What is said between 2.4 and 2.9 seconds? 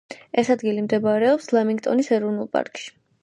პარკში.